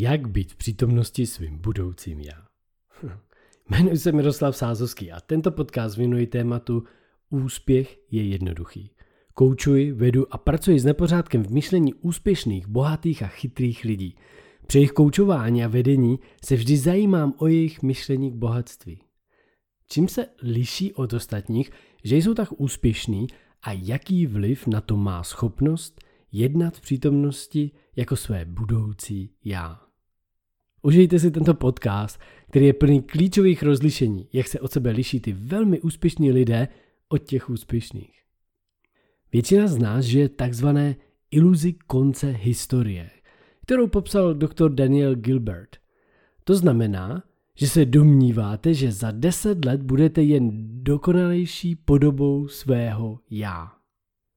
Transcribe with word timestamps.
Jak 0.00 0.28
být 0.28 0.52
v 0.52 0.56
přítomnosti 0.56 1.26
svým 1.26 1.58
budoucím 1.58 2.20
já. 2.20 2.46
Jmenuji 3.70 3.98
se 3.98 4.12
Miroslav 4.12 4.56
Sázovský 4.56 5.12
a 5.12 5.20
tento 5.20 5.50
podcast 5.50 5.96
věnuji 5.96 6.26
tématu 6.26 6.84
Úspěch 7.30 7.98
je 8.10 8.24
jednoduchý. 8.28 8.90
Koučuji, 9.34 9.92
vedu 9.92 10.34
a 10.34 10.38
pracuji 10.38 10.80
s 10.80 10.84
nepořádkem 10.84 11.42
v 11.42 11.50
myšlení 11.50 11.94
úspěšných, 11.94 12.66
bohatých 12.66 13.22
a 13.22 13.26
chytrých 13.26 13.84
lidí. 13.84 14.16
Při 14.66 14.78
jejich 14.78 14.92
koučování 14.92 15.64
a 15.64 15.68
vedení 15.68 16.18
se 16.44 16.56
vždy 16.56 16.76
zajímám 16.76 17.34
o 17.38 17.46
jejich 17.46 17.82
myšlení 17.82 18.30
k 18.30 18.34
bohatství. 18.34 19.00
Čím 19.88 20.08
se 20.08 20.26
liší 20.42 20.94
od 20.94 21.12
ostatních, 21.12 21.70
že 22.04 22.16
jsou 22.16 22.34
tak 22.34 22.60
úspěšní 22.60 23.26
a 23.62 23.72
jaký 23.72 24.26
vliv 24.26 24.66
na 24.66 24.80
to 24.80 24.96
má 24.96 25.22
schopnost 25.22 26.00
jednat 26.32 26.76
v 26.76 26.80
přítomnosti 26.80 27.70
jako 27.96 28.16
své 28.16 28.44
budoucí 28.44 29.30
já. 29.44 29.87
Užijte 30.88 31.18
si 31.18 31.30
tento 31.30 31.54
podcast, 31.54 32.20
který 32.48 32.66
je 32.66 32.72
plný 32.72 33.02
klíčových 33.02 33.62
rozlišení, 33.62 34.28
jak 34.32 34.48
se 34.48 34.60
od 34.60 34.72
sebe 34.72 34.90
liší 34.90 35.20
ty 35.20 35.32
velmi 35.32 35.80
úspěšní 35.80 36.32
lidé 36.32 36.68
od 37.08 37.18
těch 37.18 37.50
úspěšných. 37.50 38.22
Většina 39.32 39.66
z 39.66 39.78
nás 39.78 40.04
žije 40.04 40.28
takzvané 40.28 40.96
iluzi 41.30 41.72
konce 41.72 42.26
historie, 42.26 43.10
kterou 43.62 43.86
popsal 43.86 44.34
doktor 44.34 44.72
Daniel 44.72 45.14
Gilbert. 45.14 45.76
To 46.44 46.54
znamená, 46.54 47.22
že 47.54 47.68
se 47.68 47.84
domníváte, 47.84 48.74
že 48.74 48.92
za 48.92 49.10
deset 49.10 49.64
let 49.64 49.82
budete 49.82 50.22
jen 50.22 50.50
dokonalejší 50.84 51.76
podobou 51.76 52.48
svého 52.48 53.20
já. 53.30 53.72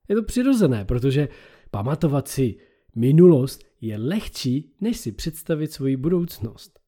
Je 0.09 0.15
to 0.15 0.23
přirozené, 0.23 0.85
protože 0.85 1.29
pamatovat 1.71 2.27
si 2.27 2.55
minulost 2.95 3.70
je 3.81 3.97
lehčí, 3.97 4.73
než 4.81 4.97
si 4.97 5.11
představit 5.11 5.71
svoji 5.71 5.97
budoucnost. 5.97 6.79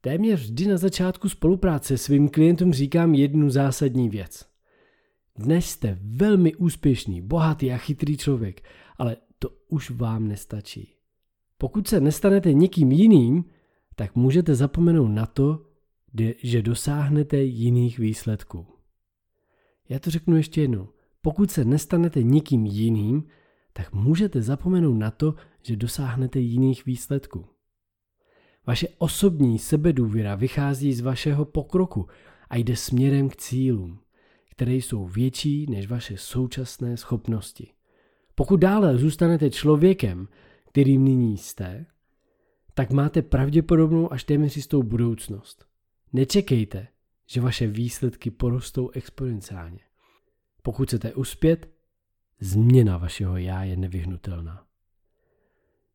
Téměř 0.00 0.40
vždy 0.40 0.66
na 0.66 0.76
začátku 0.76 1.28
spolupráce 1.28 1.98
svým 1.98 2.28
klientům 2.28 2.72
říkám 2.72 3.14
jednu 3.14 3.50
zásadní 3.50 4.08
věc. 4.08 4.46
Dnes 5.36 5.66
jste 5.66 5.98
velmi 6.02 6.54
úspěšný, 6.54 7.22
bohatý 7.22 7.72
a 7.72 7.76
chytrý 7.76 8.16
člověk, 8.16 8.62
ale 8.98 9.16
to 9.38 9.48
už 9.68 9.90
vám 9.90 10.28
nestačí. 10.28 10.94
Pokud 11.58 11.88
se 11.88 12.00
nestanete 12.00 12.52
někým 12.52 12.92
jiným, 12.92 13.44
tak 13.94 14.16
můžete 14.16 14.54
zapomenout 14.54 15.08
na 15.08 15.26
to, 15.26 15.66
že 16.42 16.62
dosáhnete 16.62 17.42
jiných 17.42 17.98
výsledků. 17.98 18.66
Já 19.88 19.98
to 19.98 20.10
řeknu 20.10 20.36
ještě 20.36 20.60
jednou. 20.60 20.88
Pokud 21.22 21.50
se 21.50 21.64
nestanete 21.64 22.22
nikým 22.22 22.66
jiným, 22.66 23.24
tak 23.72 23.92
můžete 23.92 24.42
zapomenout 24.42 24.94
na 24.94 25.10
to, 25.10 25.34
že 25.62 25.76
dosáhnete 25.76 26.38
jiných 26.38 26.86
výsledků. 26.86 27.44
Vaše 28.66 28.88
osobní 28.98 29.58
sebedůvěra 29.58 30.34
vychází 30.34 30.92
z 30.92 31.00
vašeho 31.00 31.44
pokroku 31.44 32.06
a 32.50 32.56
jde 32.56 32.76
směrem 32.76 33.28
k 33.28 33.36
cílům, 33.36 34.00
které 34.50 34.74
jsou 34.74 35.06
větší 35.06 35.66
než 35.70 35.86
vaše 35.86 36.16
současné 36.16 36.96
schopnosti. 36.96 37.72
Pokud 38.34 38.56
dále 38.56 38.98
zůstanete 38.98 39.50
člověkem, 39.50 40.28
kterým 40.68 41.04
nyní 41.04 41.36
jste, 41.36 41.86
tak 42.74 42.90
máte 42.90 43.22
pravděpodobnou 43.22 44.12
až 44.12 44.24
téměř 44.24 44.56
jistou 44.56 44.82
budoucnost. 44.82 45.64
Nečekejte, 46.12 46.88
že 47.26 47.40
vaše 47.40 47.66
výsledky 47.66 48.30
porostou 48.30 48.90
exponenciálně. 48.90 49.80
Pokud 50.62 50.88
chcete 50.88 51.14
uspět, 51.14 51.68
změna 52.40 52.98
vašeho 52.98 53.36
já 53.36 53.64
je 53.64 53.76
nevyhnutelná. 53.76 54.66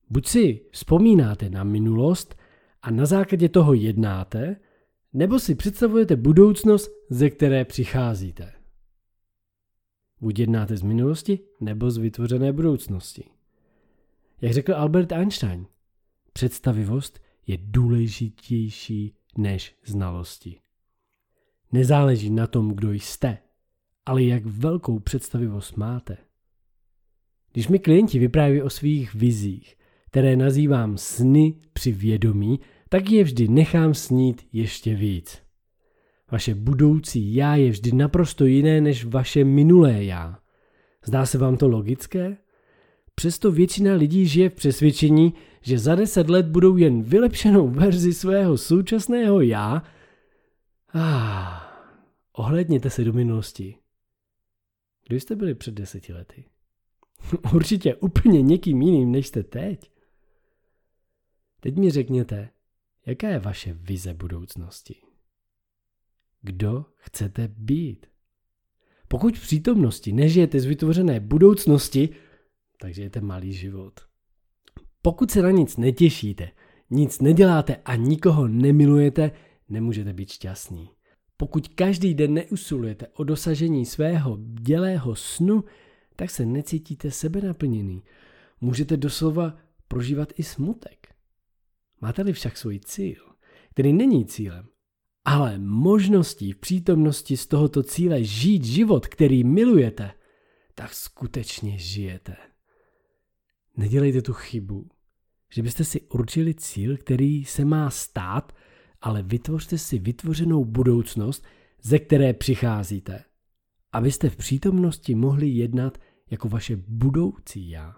Buď 0.09 0.27
si 0.27 0.65
vzpomínáte 0.71 1.49
na 1.49 1.63
minulost 1.63 2.35
a 2.81 2.91
na 2.91 3.05
základě 3.05 3.49
toho 3.49 3.73
jednáte, 3.73 4.55
nebo 5.13 5.39
si 5.39 5.55
představujete 5.55 6.15
budoucnost, 6.15 6.91
ze 7.09 7.29
které 7.29 7.65
přicházíte. 7.65 8.53
Buď 10.21 10.39
jednáte 10.39 10.77
z 10.77 10.81
minulosti, 10.81 11.39
nebo 11.61 11.91
z 11.91 11.97
vytvořené 11.97 12.53
budoucnosti. 12.53 13.23
Jak 14.41 14.53
řekl 14.53 14.75
Albert 14.75 15.11
Einstein, 15.11 15.67
představivost 16.33 17.19
je 17.47 17.57
důležitější 17.61 19.15
než 19.37 19.75
znalosti. 19.85 20.59
Nezáleží 21.71 22.29
na 22.29 22.47
tom, 22.47 22.71
kdo 22.71 22.91
jste, 22.91 23.37
ale 24.05 24.23
jak 24.23 24.45
velkou 24.45 24.99
představivost 24.99 25.77
máte. 25.77 26.17
Když 27.55 27.67
mi 27.67 27.79
klienti 27.79 28.19
vypráví 28.19 28.61
o 28.61 28.69
svých 28.69 29.13
vizích, 29.13 29.75
které 30.05 30.35
nazývám 30.35 30.97
sny 30.97 31.55
při 31.73 31.91
vědomí, 31.91 32.59
tak 32.89 33.11
je 33.11 33.23
vždy 33.23 33.47
nechám 33.47 33.93
snít 33.93 34.47
ještě 34.53 34.95
víc. 34.95 35.41
Vaše 36.31 36.55
budoucí 36.55 37.35
já 37.35 37.55
je 37.55 37.69
vždy 37.69 37.91
naprosto 37.91 38.45
jiné 38.45 38.81
než 38.81 39.05
vaše 39.05 39.43
minulé 39.43 40.03
já. 40.03 40.39
Zdá 41.05 41.25
se 41.25 41.37
vám 41.37 41.57
to 41.57 41.67
logické? 41.67 42.37
Přesto 43.15 43.51
většina 43.51 43.93
lidí 43.93 44.27
žije 44.27 44.49
v 44.49 44.55
přesvědčení, 44.55 45.33
že 45.61 45.79
za 45.79 45.95
deset 45.95 46.29
let 46.29 46.45
budou 46.45 46.77
jen 46.77 47.03
vylepšenou 47.03 47.69
verzi 47.69 48.13
svého 48.13 48.57
současného 48.57 49.41
já. 49.41 49.83
Ah, 50.93 51.59
ohledněte 52.33 52.89
se 52.89 53.03
do 53.03 53.13
minulosti. 53.13 53.75
Kdo 55.07 55.15
jste 55.15 55.35
byli 55.35 55.55
před 55.55 55.73
deseti 55.73 56.13
lety? 56.13 56.45
Určitě 57.53 57.95
úplně 57.95 58.41
někým 58.41 58.81
jiným, 58.81 59.11
než 59.11 59.27
jste 59.27 59.43
teď. 59.43 59.91
Teď 61.59 61.75
mi 61.75 61.91
řekněte, 61.91 62.49
jaká 63.05 63.29
je 63.29 63.39
vaše 63.39 63.73
vize 63.73 64.13
budoucnosti? 64.13 64.95
Kdo 66.41 66.85
chcete 66.95 67.47
být? 67.47 68.05
Pokud 69.07 69.37
v 69.37 69.41
přítomnosti 69.41 70.13
nežijete 70.13 70.59
z 70.59 70.65
vytvořené 70.65 71.19
budoucnosti, 71.19 72.09
tak 72.79 72.93
žijete 72.93 73.21
malý 73.21 73.53
život. 73.53 73.99
Pokud 75.01 75.31
se 75.31 75.41
na 75.41 75.51
nic 75.51 75.77
netěšíte, 75.77 76.51
nic 76.89 77.21
neděláte 77.21 77.75
a 77.75 77.95
nikoho 77.95 78.47
nemilujete, 78.47 79.31
nemůžete 79.69 80.13
být 80.13 80.31
šťastní. 80.31 80.89
Pokud 81.37 81.67
každý 81.67 82.13
den 82.13 82.33
neusilujete 82.33 83.07
o 83.07 83.23
dosažení 83.23 83.85
svého 83.85 84.37
dělého 84.61 85.15
snu, 85.15 85.63
tak 86.15 86.29
se 86.29 86.45
necítíte 86.45 87.11
sebenaplněný. 87.11 88.03
Můžete 88.61 88.97
doslova 88.97 89.57
prožívat 89.87 90.33
i 90.35 90.43
smutek. 90.43 91.07
Máte-li 92.01 92.33
však 92.33 92.57
svůj 92.57 92.79
cíl, 92.79 93.21
který 93.69 93.93
není 93.93 94.25
cílem, 94.25 94.67
ale 95.25 95.59
možností 95.59 96.51
v 96.51 96.57
přítomnosti 96.57 97.37
z 97.37 97.47
tohoto 97.47 97.83
cíle 97.83 98.23
žít 98.23 98.65
život, 98.65 99.07
který 99.07 99.43
milujete, 99.43 100.11
tak 100.75 100.93
skutečně 100.93 101.77
žijete. 101.77 102.35
Nedělejte 103.77 104.21
tu 104.21 104.33
chybu, 104.33 104.89
že 105.51 105.61
byste 105.61 105.83
si 105.83 106.01
určili 106.01 106.53
cíl, 106.53 106.97
který 106.97 107.45
se 107.45 107.65
má 107.65 107.89
stát, 107.89 108.55
ale 109.01 109.23
vytvořte 109.23 109.77
si 109.77 109.99
vytvořenou 109.99 110.65
budoucnost, 110.65 111.45
ze 111.81 111.99
které 111.99 112.33
přicházíte, 112.33 113.23
abyste 113.95 114.29
v 114.29 114.35
přítomnosti 114.35 115.15
mohli 115.15 115.47
jednat 115.47 115.97
jako 116.29 116.49
vaše 116.49 116.75
budoucí 116.87 117.69
já. 117.69 117.95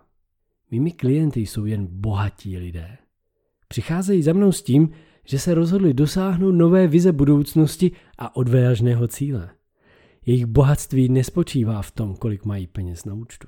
Mými 0.71 0.91
klienty 0.91 1.39
jsou 1.39 1.65
jen 1.65 1.87
bohatí 1.89 2.57
lidé. 2.57 2.97
Přicházejí 3.67 4.23
za 4.23 4.33
mnou 4.33 4.51
s 4.51 4.61
tím, 4.61 4.89
že 5.25 5.39
se 5.39 5.53
rozhodli 5.53 5.93
dosáhnout 5.93 6.51
nové 6.51 6.87
vize 6.87 7.11
budoucnosti 7.11 7.91
a 8.17 8.35
odvážného 8.35 9.07
cíle. 9.07 9.49
Jejich 10.25 10.45
bohatství 10.45 11.09
nespočívá 11.09 11.81
v 11.81 11.91
tom, 11.91 12.15
kolik 12.15 12.45
mají 12.45 12.67
peněz 12.67 13.05
na 13.05 13.13
účtu. 13.13 13.47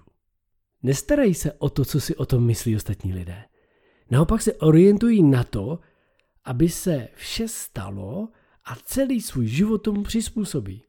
Nestarají 0.84 1.34
se 1.34 1.54
o 1.54 1.70
to, 1.70 1.86
co 1.86 2.02
si 2.02 2.16
o 2.16 2.26
tom 2.26 2.46
myslí 2.46 2.76
ostatní 2.76 3.14
lidé. 3.14 3.44
Naopak 4.12 4.42
se 4.42 4.54
orientují 4.54 5.24
na 5.24 5.44
to, 5.44 5.80
aby 6.46 6.70
se 6.70 7.08
vše 7.16 7.48
stalo 7.48 8.30
a 8.66 8.76
celý 8.76 9.22
svůj 9.22 9.48
život 9.48 9.78
tomu 9.78 10.04
přizpůsobí. 10.04 10.84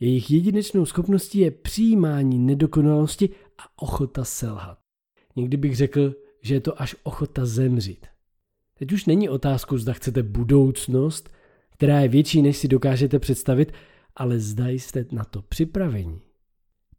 Jejich 0.00 0.30
jedinečnou 0.30 0.86
schopností 0.86 1.38
je 1.38 1.50
přijímání 1.50 2.38
nedokonalosti 2.38 3.30
a 3.58 3.82
ochota 3.82 4.24
selhat. 4.24 4.78
Někdy 5.36 5.56
bych 5.56 5.76
řekl, 5.76 6.14
že 6.42 6.54
je 6.54 6.60
to 6.60 6.82
až 6.82 6.96
ochota 7.02 7.46
zemřít. 7.46 8.06
Teď 8.78 8.92
už 8.92 9.06
není 9.06 9.28
otázku, 9.28 9.78
zda 9.78 9.92
chcete 9.92 10.22
budoucnost, 10.22 11.30
která 11.70 12.00
je 12.00 12.08
větší, 12.08 12.42
než 12.42 12.56
si 12.56 12.68
dokážete 12.68 13.18
představit, 13.18 13.72
ale 14.16 14.38
zda 14.38 14.68
jste 14.68 15.06
na 15.12 15.24
to 15.24 15.42
připraveni. 15.42 16.20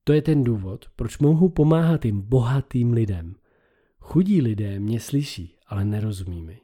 To 0.03 0.13
je 0.13 0.21
ten 0.21 0.43
důvod, 0.43 0.85
proč 0.95 1.17
mohu 1.17 1.49
pomáhat 1.49 2.05
jim 2.05 2.21
bohatým 2.21 2.93
lidem. 2.93 3.35
Chudí 3.99 4.41
lidé 4.41 4.79
mě 4.79 4.99
slyší, 4.99 5.55
ale 5.67 5.85
nerozumí 5.85 6.41
mi. 6.41 6.59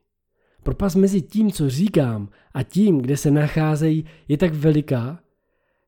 Propas 0.63 0.95
mezi 0.95 1.21
tím, 1.21 1.51
co 1.51 1.69
říkám 1.69 2.29
a 2.53 2.63
tím, 2.63 3.01
kde 3.01 3.17
se 3.17 3.31
nacházejí, 3.31 4.05
je 4.27 4.37
tak 4.37 4.53
veliká, 4.53 5.19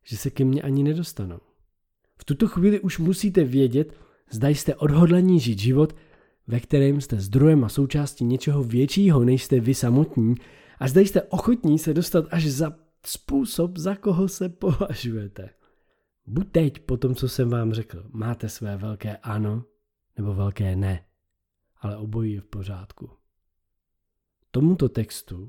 že 0.07 0.17
se 0.17 0.29
ke 0.29 0.45
mně 0.45 0.61
ani 0.61 0.83
nedostanou. 0.83 1.39
V 2.17 2.25
tuto 2.25 2.47
chvíli 2.47 2.79
už 2.79 2.99
musíte 2.99 3.43
vědět, 3.43 3.93
zda 4.31 4.47
jste 4.47 4.75
odhodlaní 4.75 5.39
žít 5.39 5.59
život, 5.59 5.95
ve 6.47 6.59
kterém 6.59 7.01
jste 7.01 7.19
zdrojem 7.19 7.63
a 7.63 7.69
součástí 7.69 8.25
něčeho 8.25 8.63
většího, 8.63 9.23
než 9.23 9.43
jste 9.43 9.59
vy 9.59 9.73
samotní 9.73 10.35
a 10.79 10.87
zde 10.87 11.01
jste 11.01 11.21
ochotní 11.21 11.79
se 11.79 11.93
dostat 11.93 12.25
až 12.31 12.45
za 12.45 12.75
způsob, 13.05 13.77
za 13.77 13.95
koho 13.95 14.27
se 14.27 14.49
považujete. 14.63 15.49
Buď 16.25 16.51
teď, 16.51 16.79
po 16.79 16.97
tom, 16.97 17.15
co 17.15 17.29
jsem 17.29 17.49
vám 17.49 17.73
řekl, 17.73 18.03
máte 18.09 18.49
své 18.49 18.77
velké 18.77 19.17
ano 19.17 19.63
nebo 20.17 20.33
velké 20.33 20.75
ne, 20.75 21.05
ale 21.81 21.97
obojí 21.97 22.33
je 22.33 22.41
v 22.41 22.45
pořádku. 22.45 23.09
Tomuto 24.51 24.89
textu, 24.89 25.47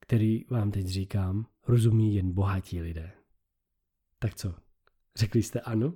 který 0.00 0.44
vám 0.50 0.70
teď 0.70 0.86
říkám, 0.86 1.46
rozumí 1.66 2.14
jen 2.14 2.32
bohatí 2.32 2.80
lidé. 2.80 3.12
Tak 4.18 4.34
co, 4.34 4.54
řekli 5.16 5.42
jste 5.42 5.60
ano? 5.60 5.94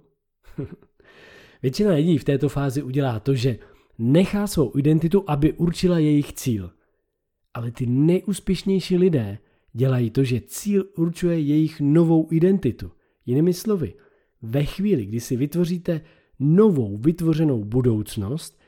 Většina 1.63 1.95
lidí 1.95 2.19
v 2.19 2.25
této 2.25 2.49
fázi 2.49 2.83
udělá 2.83 3.21
to, 3.21 3.35
že 3.35 3.59
nechá 3.99 4.47
svou 4.47 4.79
identitu, 4.79 5.25
aby 5.27 5.53
určila 5.53 5.99
jejich 5.99 6.33
cíl. 6.33 6.73
Ale 7.55 7.71
ty 7.71 7.87
nejúspěšnější 7.87 8.97
lidé 8.97 9.39
dělají 9.73 10.11
to, 10.11 10.25
že 10.25 10.41
cíl 10.41 10.85
určuje 10.97 11.41
jejich 11.41 11.81
novou 11.81 12.29
identitu. 12.31 12.93
Jinými 13.27 13.55
slovy, 13.55 13.95
ve 14.43 14.65
chvíli, 14.65 15.07
kdy 15.07 15.21
si 15.21 15.37
vytvoříte 15.37 16.01
novou 16.39 16.97
vytvořenou 16.97 17.65
budoucnost, 17.65 18.61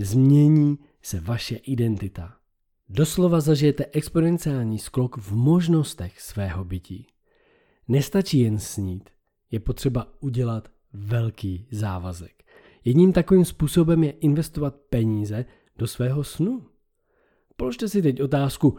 změní 0.00 0.78
se 1.02 1.20
vaše 1.20 1.56
identita. 1.56 2.36
Doslova 2.88 3.40
zažijete 3.40 3.86
exponenciální 3.92 4.78
sklok 4.78 5.16
v 5.16 5.32
možnostech 5.32 6.20
svého 6.20 6.64
bytí. 6.64 7.06
Nestačí 7.88 8.38
jen 8.38 8.58
snít, 8.58 9.10
je 9.50 9.60
potřeba 9.60 10.12
udělat 10.20 10.68
velký 10.92 11.66
závazek. 11.70 12.44
Jedním 12.84 13.12
takovým 13.12 13.44
způsobem 13.44 14.04
je 14.04 14.10
investovat 14.10 14.76
peníze 14.90 15.44
do 15.76 15.86
svého 15.86 16.24
snu. 16.24 16.66
Položte 17.56 17.88
si 17.88 18.02
teď 18.02 18.22
otázku, 18.22 18.76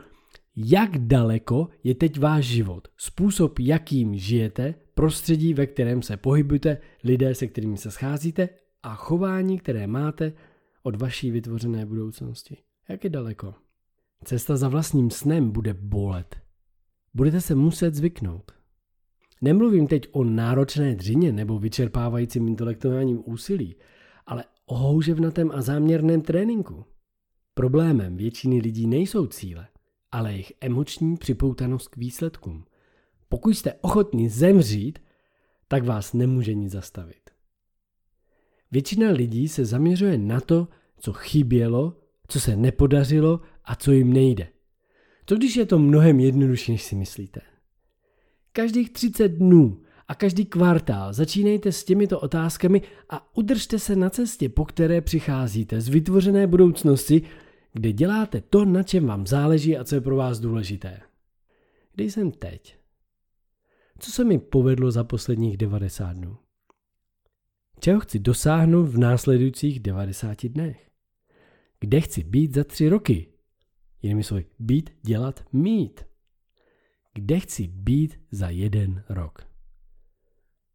jak 0.56 0.98
daleko 0.98 1.68
je 1.84 1.96
teď 1.96 2.20
váš 2.20 2.46
život, 2.46 2.88
způsob, 2.98 3.60
jakým 3.60 4.18
žijete, 4.18 4.76
prostředí, 4.94 5.54
ve 5.54 5.66
kterém 5.66 6.02
se 6.02 6.18
pohybujete, 6.18 6.78
lidé, 7.04 7.36
se 7.36 7.48
kterými 7.48 7.78
se 7.78 7.92
scházíte 7.92 8.50
a 8.84 8.96
chování, 8.96 9.60
které 9.60 9.88
máte 9.88 10.34
od 10.84 10.96
vaší 11.02 11.32
vytvořené 11.32 11.86
budoucnosti. 11.86 12.58
Jak 12.90 13.04
je 13.04 13.10
daleko? 13.10 13.54
Cesta 14.24 14.58
za 14.58 14.70
vlastním 14.70 15.12
snem 15.12 15.52
bude 15.52 15.74
bolet. 15.74 16.36
Budete 17.14 17.42
se 17.42 17.56
muset 17.56 17.96
zvyknout. 17.96 18.52
Nemluvím 19.42 19.88
teď 19.88 20.08
o 20.12 20.24
náročné 20.24 20.96
dřině 20.96 21.32
nebo 21.32 21.60
vyčerpávajícím 21.60 22.48
intelektuálním 22.48 23.24
úsilí, 23.26 23.76
ale 24.26 24.44
o 24.66 24.78
houževnatém 24.78 25.52
a 25.52 25.62
záměrném 25.62 26.22
tréninku. 26.22 26.86
Problémem 27.54 28.18
většiny 28.18 28.60
lidí 28.60 28.88
nejsou 28.88 29.28
cíle, 29.28 29.68
ale 30.12 30.32
jejich 30.32 30.54
emoční 30.62 31.18
připoutanost 31.18 31.88
k 31.88 31.98
výsledkům. 31.98 32.66
Pokud 33.30 33.50
jste 33.50 33.74
ochotní 33.74 34.30
zemřít, 34.30 35.00
tak 35.68 35.84
vás 35.84 36.14
nemůže 36.14 36.54
nic 36.54 36.72
zastavit. 36.72 37.30
Většina 38.72 39.12
lidí 39.12 39.48
se 39.48 39.66
zaměřuje 39.66 40.18
na 40.18 40.42
to, 40.42 40.68
co 41.00 41.14
chybělo, 41.14 41.98
co 42.28 42.40
se 42.40 42.56
nepodařilo 42.56 43.42
a 43.66 43.76
co 43.76 43.92
jim 43.92 44.14
nejde. 44.14 44.48
Co 45.26 45.36
když 45.36 45.56
je 45.56 45.66
to 45.66 45.80
mnohem 45.80 46.20
jednodušší, 46.20 46.72
než 46.72 46.84
si 46.84 46.96
myslíte? 46.96 47.42
Každých 48.58 48.90
30 48.90 49.28
dnů 49.28 49.82
a 50.08 50.16
každý 50.16 50.46
kvartál 50.46 51.14
začínejte 51.14 51.72
s 51.72 51.84
těmito 51.84 52.20
otázkami 52.20 52.82
a 53.10 53.38
udržte 53.38 53.80
se 53.80 53.96
na 53.96 54.10
cestě, 54.10 54.50
po 54.50 54.66
které 54.66 55.02
přicházíte 55.02 55.82
z 55.82 55.88
vytvořené 55.88 56.48
budoucnosti, 56.48 57.22
kde 57.74 57.92
děláte 57.92 58.42
to, 58.42 58.66
na 58.66 58.84
čem 58.84 59.06
vám 59.06 59.28
záleží 59.28 59.78
a 59.78 59.84
co 59.84 59.96
je 59.96 60.02
pro 60.02 60.16
vás 60.16 60.40
důležité. 60.40 61.02
Kde 61.94 62.04
jsem 62.04 62.32
teď? 62.32 62.78
Co 64.00 64.12
se 64.12 64.24
mi 64.24 64.40
povedlo 64.40 64.92
za 64.92 65.04
posledních 65.04 65.58
90 65.58 66.14
dnů? 66.14 66.38
Čeho 67.80 68.00
chci 68.00 68.20
dosáhnout 68.20 68.86
v 68.86 68.98
následujících 68.98 69.80
90 69.80 70.46
dnech? 70.46 70.90
Kde 71.80 72.02
chci 72.02 72.24
být 72.24 72.56
za 72.56 72.64
tři 72.64 72.90
roky? 72.90 73.28
Jinými 74.02 74.24
slovy, 74.24 74.46
být, 74.60 74.90
dělat, 75.04 75.44
mít. 75.54 76.08
Kde 77.18 77.40
chci 77.40 77.68
být 77.68 78.20
za 78.32 78.50
jeden 78.50 79.04
rok? 79.10 79.48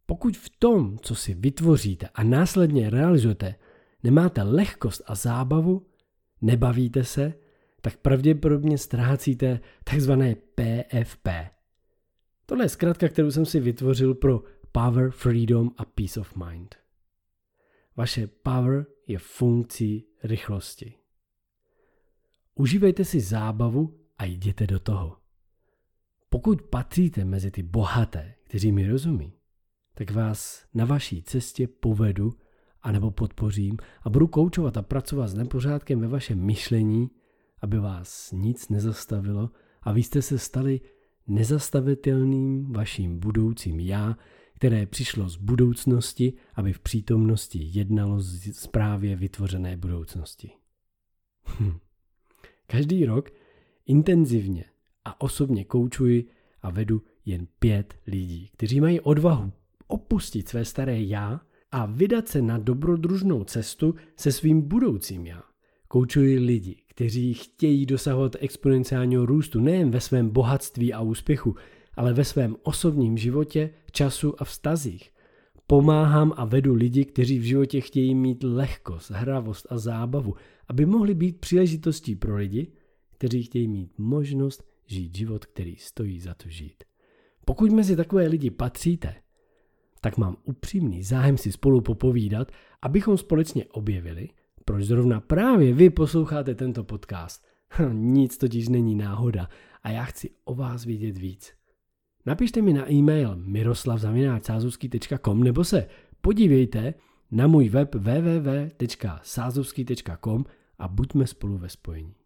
Pokud 0.06 0.37
v 0.37 0.49
tom, 0.59 0.99
co 0.99 1.15
si 1.15 1.35
vytvoříte 1.35 2.09
a 2.15 2.23
následně 2.23 2.91
realizujete, 2.91 3.55
nemáte 4.03 4.43
lehkost 4.43 5.03
a 5.06 5.15
zábavu, 5.15 5.87
nebavíte 6.41 7.05
se, 7.05 7.35
tak 7.81 7.97
pravděpodobně 7.97 8.79
ztrácíte 8.79 9.61
takzvané 9.85 10.35
PFP. 10.35 11.29
Tohle 12.47 12.65
je 12.65 12.69
zkrátka, 12.69 13.09
kterou 13.09 13.31
jsem 13.31 13.47
si 13.47 13.61
vytvořil 13.61 14.15
pro 14.15 14.43
Power, 14.73 15.11
Freedom 15.11 15.71
a 15.77 15.85
Peace 15.85 16.21
of 16.21 16.37
Mind. 16.37 16.75
Vaše 17.97 18.27
power 18.27 18.87
je 19.06 19.19
funkcí 19.19 20.06
rychlosti. 20.23 20.94
Užívejte 22.55 23.05
si 23.05 23.21
zábavu 23.21 24.00
a 24.19 24.25
jděte 24.25 24.67
do 24.67 24.79
toho. 24.79 25.21
Pokud 26.32 26.62
patříte 26.62 27.25
mezi 27.25 27.50
ty 27.50 27.62
bohaté, 27.62 28.34
kteří 28.44 28.73
mi 28.73 28.88
rozumí, 28.88 29.32
tak 29.94 30.11
vás 30.11 30.64
na 30.75 30.84
vaší 30.84 31.23
cestě 31.23 31.67
povedu 31.67 32.32
anebo 32.82 33.11
podpořím 33.11 33.76
a 34.02 34.11
budu 34.11 34.26
koučovat 34.26 34.76
a 34.76 34.82
pracovat 34.82 35.29
s 35.29 35.34
nepořádkem 35.34 36.00
ve 36.00 36.08
vašem 36.08 36.40
myšlení, 36.40 37.11
aby 37.61 37.79
vás 37.79 38.32
nic 38.32 38.69
nezastavilo 38.69 39.50
a 39.82 39.93
vy 39.93 40.02
jste 40.02 40.23
se 40.23 40.38
stali 40.38 40.81
nezastavitelným 41.26 42.73
vaším 42.73 43.19
budoucím 43.19 43.81
já, 43.81 44.17
které 44.55 44.87
přišlo 44.87 45.29
z 45.29 45.37
budoucnosti, 45.37 46.32
aby 46.55 46.73
v 46.73 46.81
přítomnosti 46.81 47.58
jednalo 47.62 48.20
z 48.20 48.67
právě 48.67 49.17
vytvořené 49.17 49.76
budoucnosti. 49.76 50.50
Hm. 51.61 51.79
Každý 52.67 53.06
rok 53.06 53.31
intenzivně 53.87 54.71
a 55.04 55.20
osobně 55.20 55.64
koučuji 55.64 56.28
a 56.62 56.70
vedu 56.70 57.02
jen 57.25 57.46
pět 57.58 57.94
lidí, 58.06 58.50
kteří 58.52 58.81
mají 58.81 59.00
odvahu 59.00 59.52
opustit 59.87 60.49
své 60.49 60.64
staré 60.64 61.02
já 61.02 61.40
a 61.72 61.87
vydat 61.87 62.28
se 62.28 62.43
na 62.43 62.58
dobrodružnou 62.58 63.44
cestu 63.44 63.94
se 64.16 64.32
svým 64.32 64.60
budoucím 64.60 65.26
já. 65.26 65.43
Koučuji 65.88 66.38
lidi, 66.38 66.76
kteří 66.87 67.34
chtějí 67.34 67.87
dosahovat 67.87 68.37
exponenciálního 68.40 69.26
růstu 69.26 69.60
nejen 69.60 69.90
ve 69.90 70.00
svém 70.00 70.31
bohatství 70.31 70.93
a 70.93 71.00
úspěchu, 71.00 71.55
ale 71.94 72.12
ve 72.12 72.24
svém 72.24 72.56
osobním 72.62 73.19
životě, 73.19 73.70
času 73.91 74.34
a 74.38 74.44
vztazích. 74.44 75.10
Pomáhám 75.67 76.32
a 76.36 76.44
vedu 76.44 76.74
lidi, 76.74 77.05
kteří 77.05 77.38
v 77.38 77.43
životě 77.43 77.81
chtějí 77.81 78.15
mít 78.15 78.44
lehkost, 78.44 79.10
hravost 79.10 79.67
a 79.70 79.79
zábavu, 79.79 80.34
aby 80.69 80.86
mohli 80.86 81.15
být 81.15 81.41
příležitostí 81.41 82.17
pro 82.17 82.36
lidi, 82.36 82.72
kteří 83.10 83.43
chtějí 83.43 83.69
mít 83.69 83.98
možnost 83.98 84.65
žít 84.93 85.17
život, 85.17 85.46
který 85.46 85.77
stojí 85.77 86.20
za 86.20 86.34
to 86.34 86.49
žít. 86.49 86.84
Pokud 87.44 87.72
mezi 87.72 87.96
takové 87.96 88.27
lidi 88.27 88.51
patříte, 88.51 89.15
tak 90.01 90.17
mám 90.17 90.37
upřímný 90.44 91.03
zájem 91.03 91.39
si 91.39 91.53
spolu 91.53 91.81
popovídat, 91.81 92.53
abychom 92.82 93.19
společně 93.19 93.65
objevili, 93.65 94.29
proč 94.65 94.84
zrovna 94.84 95.20
právě 95.20 95.75
vy 95.75 95.91
posloucháte 95.91 96.55
tento 96.55 96.84
podcast. 96.84 97.46
Nic 97.93 98.39
totiž 98.39 98.69
není 98.69 98.94
náhoda 98.94 99.49
a 99.82 99.91
já 99.91 100.05
chci 100.05 100.31
o 100.44 100.55
vás 100.55 100.84
vědět 100.84 101.19
víc. 101.19 101.53
Napište 102.27 102.63
mi 102.63 102.72
na 102.72 102.93
e-mail 102.93 103.37
miroslavzavináčsázovský.com 103.37 105.43
nebo 105.43 105.65
se 105.65 105.89
podívejte 106.20 106.94
na 107.31 107.46
můj 107.46 107.69
web 107.69 107.94
www.sázovský.com 107.94 110.44
a 110.79 110.89
buďme 110.89 111.27
spolu 111.27 111.58
ve 111.58 111.69
spojení. 111.69 112.21